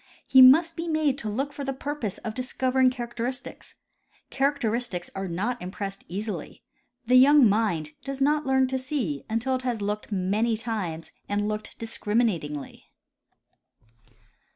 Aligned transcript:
He 0.25 0.41
must 0.41 0.75
be 0.75 0.87
made 0.87 1.19
to 1.19 1.29
look 1.29 1.53
for 1.53 1.63
the 1.63 1.73
purpose 1.75 2.17
of 2.17 2.33
discovering 2.33 2.89
characteristics. 2.89 3.75
Characteristics 4.31 5.11
are 5.13 5.27
not 5.27 5.61
impressed 5.61 6.05
easily. 6.07 6.63
The 7.05 7.17
young 7.17 7.47
mind 7.47 7.91
does 8.03 8.19
not 8.19 8.43
learn 8.43 8.67
to 8.69 8.79
see 8.79 9.23
until 9.29 9.53
it 9.53 9.61
has 9.61 9.79
looked 9.79 10.11
many 10.11 10.57
times 10.57 11.11
and 11.29 11.47
looked 11.47 11.77
discriminatingly. 11.77 12.85